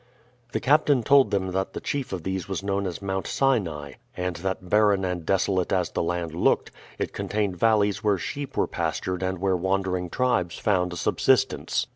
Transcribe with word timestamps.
The 0.53 0.59
captain 0.59 1.03
told 1.03 1.29
them 1.29 1.51
that 1.51 1.73
the 1.73 1.79
chief 1.79 2.11
of 2.11 2.23
these 2.23 2.49
was 2.49 2.63
known 2.63 2.87
as 2.87 3.03
Mount 3.03 3.27
Sinai, 3.27 3.91
and 4.17 4.35
that 4.37 4.67
barren 4.67 5.05
and 5.05 5.23
desolate 5.23 5.71
as 5.71 5.91
the 5.91 6.01
land 6.01 6.33
looked, 6.33 6.71
it 6.97 7.13
contained 7.13 7.55
valleys 7.57 8.03
where 8.03 8.17
sheep 8.17 8.57
were 8.57 8.65
pastured 8.65 9.21
and 9.21 9.37
where 9.37 9.55
wandering 9.55 10.09
tribes 10.09 10.57
found 10.57 10.91
a 10.93 10.97
subsistence. 10.97 11.85